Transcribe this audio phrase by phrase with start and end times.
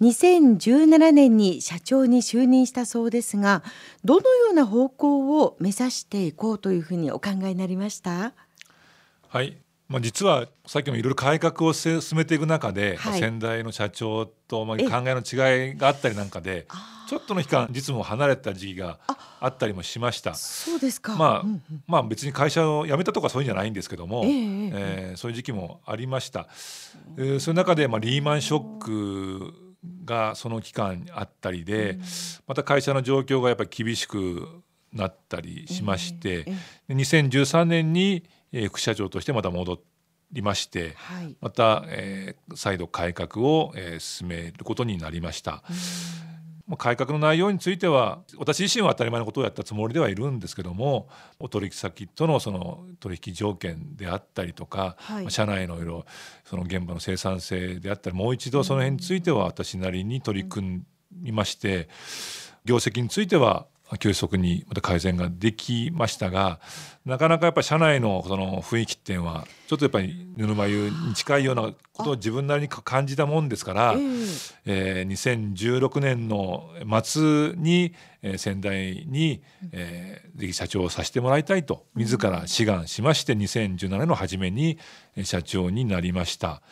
[0.00, 3.62] 2017年に社長に就任したそうですが
[4.04, 8.32] どのような方向を目指していこうというふうにお考えになりました？
[9.28, 9.56] はい。
[9.88, 16.68] まあ、実はさっきもいろいろ改革を進めていく中で、はい、先代の社長とまあ考えの違いがあったりなんかで
[17.08, 19.48] ちょっとの期間実務を離れた時期があ。
[19.48, 20.34] ったりもしました。
[20.34, 26.46] そうですか、まあ、うんうん、まあ別に会社を辞めたとかそういうんじゃないんですけども、えー、えー、そういう時期もありました、
[27.16, 29.69] えー、そういう中でまあリーマンショック
[30.04, 31.98] がその期間あったりで、
[32.46, 34.46] また会社の状況がやっぱり厳しく
[34.92, 36.44] なったりしまして、
[36.88, 39.80] えー、2013年にえー、副社長としてまた戻
[40.32, 45.62] りまして、はい、また、えー、再度改革を、えー、進めることになりました。
[46.70, 51.08] まあ、改革の内容については私自身は当たり前のことをやったつもりではいるんですけども
[51.40, 56.06] お取引先とのその取引条件であったりとか、はい、社内の色
[56.44, 61.88] その現場の生産性であったりもう一度その辺については私なりに取り組みまして、
[62.64, 63.66] 業績については
[63.98, 66.60] 急速にまた改善ができましたが
[67.04, 76.68] なかなかやっぱり社内のその雰囲気っていうのはちょっとやっぱりぬるま湯に近いようなことを自分なりに感じたもんですから、えーえー、2016年の
[77.02, 84.78] 末に、えー、先代に、えー、ぜひ社長をさせてもらいたいと自ら志願しまして2017年の初めに
[85.24, 86.62] 社長になりました。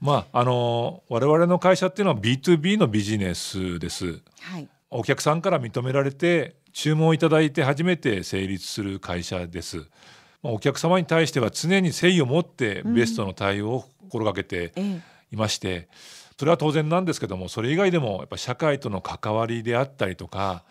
[0.00, 4.20] まあ、あの我々の会社っていうのは B2B のビジネスです。
[4.40, 9.86] はいお客さんから認められて注文いただいて初めて成立する会社です。
[10.44, 14.72] お客様に対しては常に誠意を持ってベストの対応を心がけて
[15.32, 15.88] いまして、
[16.38, 20.62] それは当然なんですけどもそれ以外でもやっぱ社会との関わりであったりとか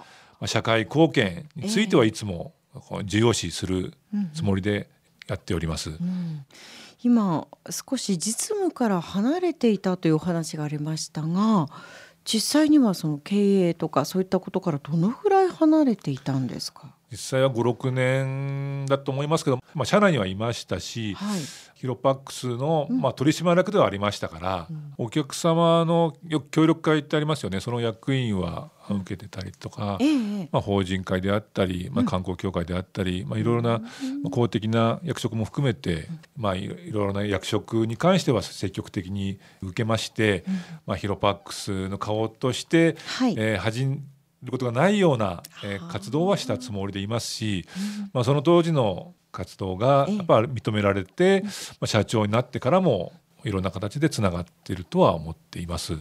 [0.46, 2.54] 社会貢献についてはいつも
[3.04, 3.94] 重要視する
[4.34, 4.90] つもりで
[5.28, 5.90] やっております。
[5.90, 6.46] うんうん
[7.04, 11.68] 今少し実務から離れていたというお話がありましたが
[12.26, 16.94] 実際にはその経営とかそういったことからどのぐらい離れていたんですか？
[17.12, 21.42] 実際は56年だと思いますけど、まあ、社内にはいましたし、はい、
[21.76, 26.16] ヒロパックスの、まあ、取締役ではありましたから、うん、お客様の
[26.50, 27.60] 協力会ってありますよね。
[27.60, 33.82] その役員は受けてたりとか、うん、まあ、法人会であったり、まあ、観光協会であったり、まあ、いろいろな
[34.32, 40.44] 公的な役職も含めて、まあ、いろいろな役職に関しては積極的に受けまして、
[40.86, 43.86] まあ、ヒロパックスの顔として、はい、えー、始
[44.44, 47.66] ることがないような、えー、活動はしたつもりでいますし、
[48.12, 51.50] まあ、その当時の活動がやっぱ認められて、ま
[51.82, 53.14] あ、社長になってからも
[53.44, 55.94] いろんな形でつながっているとは思っています。
[55.94, 56.00] うん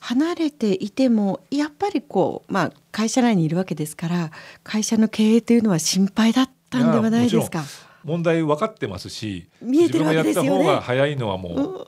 [0.00, 4.30] 離れていてもやっぱりこう、まあ、会社内にいるわけですから
[4.64, 7.62] 会社の経営というのは心配だったんではないですか？
[8.02, 11.86] 問題分かってますし自分がやった方が早いのはもう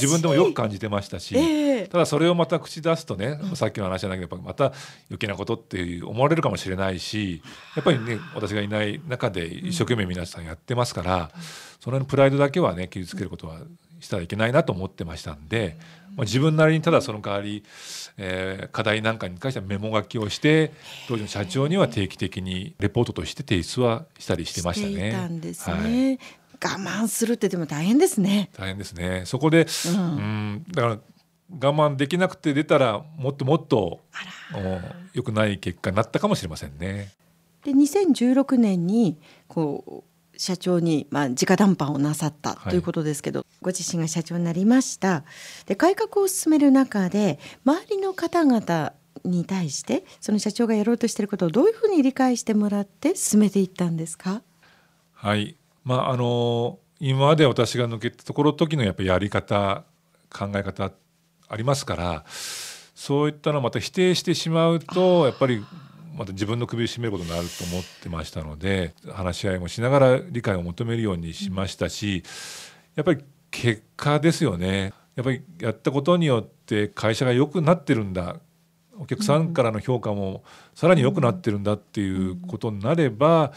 [0.00, 4.72] 自分でもよく感じてましたし、えー、ただそれをまた口出すとね、うん、さっきの話じゃないけどまた
[5.10, 7.42] 余計なことって思われるかもしれないし
[7.76, 11.42] やっぱりね私がいない中で一生懸命皆さんやってますから、うん、
[11.78, 13.58] そのプライドだけはね傷つけることは
[14.04, 15.76] したらいけないなと思ってましたんで、
[16.16, 17.64] まあ、自分なりにただその代わり、
[18.16, 20.72] えー、課題なんかに関してはメモ書きをして
[21.08, 25.12] 当時の社長には定期的にレポートとして提出はしたりしてましたね。
[25.12, 28.50] たんですね、はい、我慢するってでも大変ですね。
[28.56, 29.22] 大変ですね。
[29.26, 30.00] そこで、うん、う
[30.60, 30.98] んだから
[31.50, 34.00] 我慢できなくて出たらもっともっと
[35.12, 37.12] 良くない結果になったかもしれませんね。
[37.64, 45.24] で2016年にこう社長に、まあ、直談判をなさったということですけど、はい、ご自身が社長になりました。
[45.66, 48.92] で改革を進める中で周りの方々
[49.24, 54.42] に対してその社長がやろうとしていることをどういうふうに理解してもらって進めていったんですか？
[55.12, 55.56] はい。
[55.84, 59.84] まああの今まで私が抜けたところ時のやっぱりやり方
[60.30, 60.92] 考え方
[61.48, 65.62] ありますからそういったのをまた否定してしまうとやっぱり
[66.14, 72.22] また自分の首を絞めることになると思ってましたので話し合いもしながら理解を求めるようにしましたし
[72.94, 74.92] やっぱり結果ですよね。
[75.14, 78.40] やっぱりやったことによって会社が良くなってるんだ。
[78.98, 80.44] お客さんからの評価も
[80.74, 83.52] さらに良くなってるんだっていうことになれば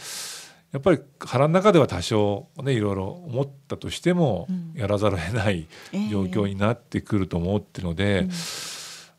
[0.71, 5.67] やっぱり腹の中では多少ねいろいろ思ったとしてもやらざるを得ない
[6.09, 8.27] 状況になってくると思ってるので。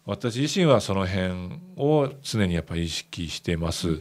[0.09, 4.01] 私自身はその辺を常にやっぱり意識しています。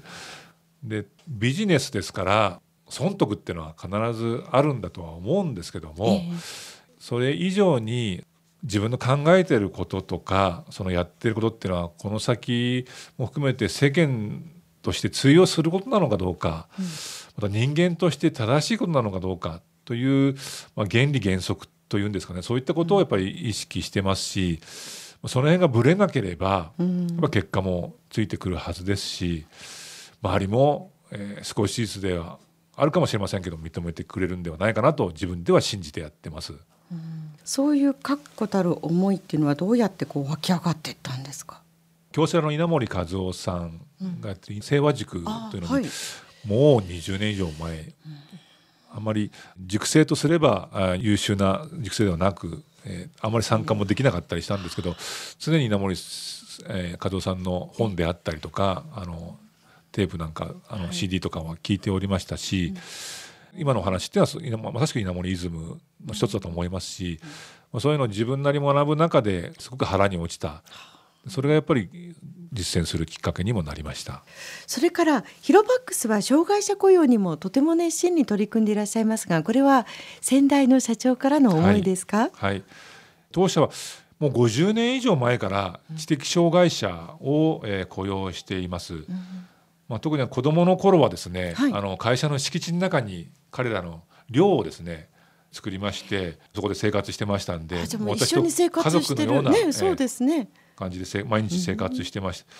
[0.81, 6.33] でビジネスですから損得っていうのは必ずあるんだとは思うんですけども、えー、
[6.97, 8.23] それ以上に
[8.63, 12.85] 自分の考えてることとかそのやってることっていうのはこの先
[13.17, 14.45] も含めて世間
[14.81, 16.85] として通用することなのかどうか、うん、
[17.35, 20.35] また人間として正しいことなのかどうかという、
[20.73, 24.61] まあ、原理原則というんですかねそういったことをやっぱり意識してますし。
[25.27, 26.85] その辺がぶれなければ、や
[27.17, 29.45] っぱ結果もついてくるはずですし
[30.21, 32.39] 周りも、えー、少しずつでは
[32.75, 36.53] あるかもしれませんけど認めてくれるんではないかなと自分では信じてやってます。
[36.53, 41.61] うん、そういう確固たる思いっていうのはどうやってこう湧き上がっていったんですか？
[42.11, 43.81] 京セラの稲森和夫さん
[44.21, 45.83] がやってる清和塾というのに、はい、
[46.45, 47.85] もう20年以上前、うん、
[48.91, 49.31] あまり
[49.65, 54.95] 塾生とすれば優秀な塾生ではなく、えー、あまり参加もできなかったりしたんですけど
[55.39, 55.95] 常に稲森、
[56.69, 59.37] えー、和夫さんの本であったりとかあの
[59.91, 62.79] テープなんかあの CD とかは聞いておりましたし、は
[63.57, 67.19] い、今の話っていうのはまさしく稲森イズムの一つだと思いますし、
[67.73, 70.63] うん、そういうのを自分なり学ぶ中ですごく腹に落ちた。
[71.27, 71.89] それがやっぱり
[72.57, 74.23] 実践するきっかけにもなりました。
[74.65, 79.85] それからヒロバックスは障害者雇用にもとても熱心に取り組んでいらっしゃいますがこれは
[80.21, 82.63] 先代の社長からの思いですか、はい、はい、
[83.31, 83.69] 当社は
[84.19, 89.05] もう50年以上前から知的障害者を、えー、雇用しています、うん
[89.87, 95.09] まあ、特に子どもの頃はですね、はい、あの会社の敷地の中に彼らの寮をですね
[95.51, 102.45] 作りましてそこで生活してましたんで私と家族のような、ね、そうですね、感じで毎日生活してました。
[102.45, 102.51] うん、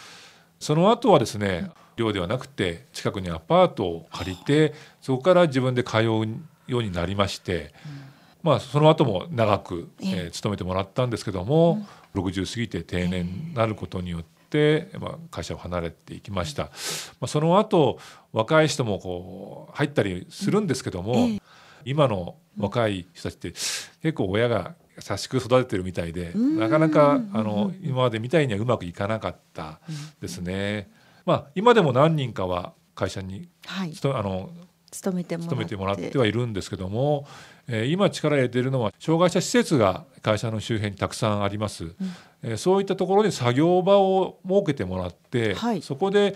[0.60, 7.74] その後はですね寮ではなくて近くにアパートを借りてそこから自分で通うようになりまして、
[8.44, 11.86] まあその後も長く、えー、勤めてもらったんですけども、
[12.16, 14.38] うん、60過ぎて定年になることによって。
[14.98, 16.70] まあ、会社を離れていきました、ま
[17.24, 18.00] あ、その後
[18.32, 21.28] 若い人もこう入ったりするんですけども、
[21.84, 29.80] 今の若い人たちって結構親が優しく育ててるみたいでなかなかあの今までみたいにはうまくいかなかった
[30.20, 30.90] ですね。
[31.26, 34.50] まあ、今でも何人かは会社に、はい、あの
[34.92, 36.18] 勤めてもらって。
[36.18, 37.28] はいるんですけども、
[37.68, 41.94] えー、今力入れているのは障害者施設が会社の周辺にたくさんあります、うん、
[42.44, 46.36] えー、そういったところに作業場を設けてもらって、はい、そこで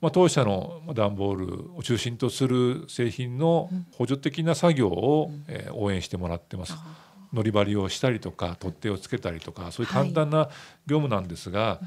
[0.00, 6.72] まあ、当社の段ボールを中心とする製品の補助的な作業を、えー、応援してもらってます。
[6.72, 6.84] 乗り
[7.32, 10.48] 張りをしたりとか取っ手をつけたりとかそういう簡単な
[10.86, 11.86] 業務なんですが、はい、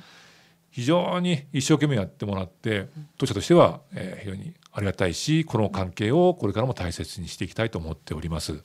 [0.72, 2.88] 非常に一生懸命やってもらって
[3.18, 8.63] 当社としては、えー、非常にありがたいしこの関係をこれからも大切にしていきたいと思っております。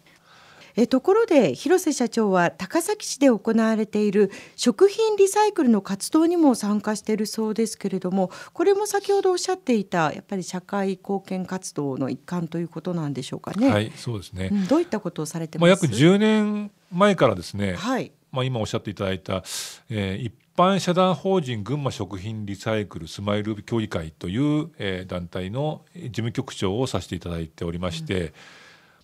[0.81, 13.69] えところで広瀬社長は高崎市で行われている食品リサイクルの活動にも参加しているそうですけれどもこれも先ほどおっしゃっていたやっぱり社会貢献活動の一環ということなんでしょうかね。
[13.69, 18.13] はいそうですね、うん、どういったことをされてます、まあ、約10年前からですね、はい。
[18.31, 19.43] まあ、今おっしゃっていただいた、
[19.91, 28.33] えー、一般社団法人群馬食品リサイクルスマイル協議会という、えー、団体の事務局長をさせていただいておりまして、うん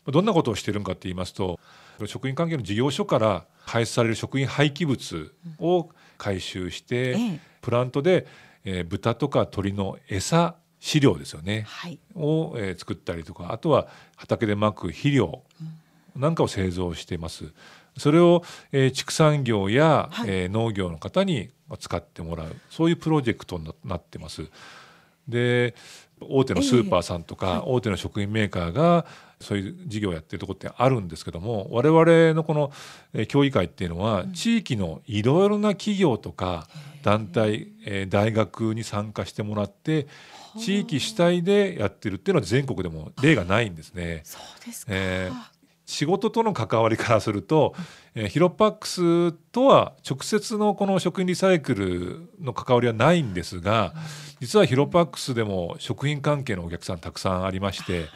[0.07, 1.59] どんなことをしているのかと言いますと
[2.07, 8.27] 食品関係の事業所から排出される食品廃棄物を回収して、うん、プラントで、
[8.65, 15.43] えー、豚とか鶏の餌飼料ですよね、はい、を、えー、作ったりとかあとは畑でまく肥料
[16.17, 17.53] なんかを製造しています。
[17.97, 18.43] それを、
[18.73, 22.57] えー、畜産業や、はい、えー、農業の方に使ってもらう。
[22.71, 24.49] そういうプロジェクトになってます。
[25.29, 25.75] で
[26.21, 29.05] 大手のスーパーさんとか、大手の食品メーカーが
[29.41, 32.73] そういう事業をやってるとこってあるんですけども我々のこの
[33.27, 36.67] 協議会っていうのは地域のいろいろな企業とか
[37.03, 37.69] 団体
[38.09, 40.07] 大学に参加してもらって
[40.59, 44.23] 地域主体でやってるっていうのは全国でも例がないんですね。
[44.25, 45.54] そうですか、えー
[45.87, 47.75] 仕事との関わりからすると、
[48.15, 53.95] えー、ヒロパックスとは直接のこの食品リサイクルの関わりはないんですが
[54.41, 58.07] 実はヒロパックスでも食品関係のお客さんたくさんありまして、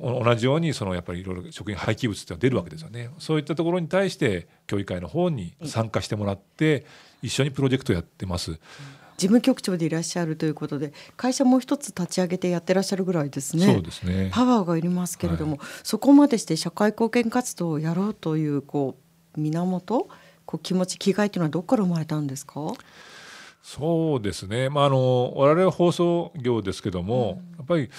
[0.00, 3.10] 同じようにそのやっぱりいろいろ食品廃棄物っていうのは出るわけですよね。
[3.18, 6.84] そういったところに対して協議会の方に参加してもらって
[7.22, 8.58] 一緒にプロジェクトやってます。
[9.16, 13.66] 事務局長でいらっしゃるということで会社もう一つ立ち上げてやってらっしゃるぐらいですね。
[13.66, 14.30] そうですね。
[14.32, 18.96] パワーがいりますけれども、はい、そこまでして社会貢献活動をやろうというこ
[19.36, 20.08] う源
[20.44, 22.72] こう気持ち気概というのはどこから生まれたんですか？
[23.62, 27.90] そうですね、まあ、あの我々は放送業ですけども、うん、やっぱり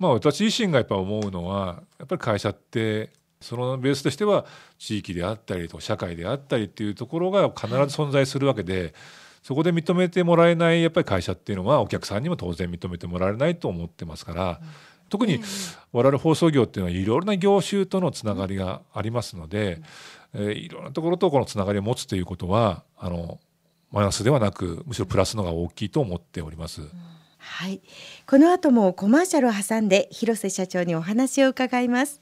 [0.00, 4.46] まあ、私自身がやっぱ思うのはやっぱり会社ってそのベースとしては
[4.78, 8.94] 地域であったりと社会であったりっていうところが必ず存在するわけで、
[9.42, 14.60] そこで認めてもらえないやっぱり会社っていうのはお客さんにも当然認めてもらえないと思ってますから、
[15.08, 15.40] 特に
[15.92, 19.82] 我々放送業っていうのはいろいろな業種とのつながりがありますので、
[20.34, 23.40] えいろんなところとこのつながりを持つということはあの
[23.90, 26.82] マイナスではなくむしろプラスのが大きいと思っております。
[27.38, 27.80] はい。
[28.26, 32.18] この後もコマーシャルを挟んで広瀬社長にお話を伺います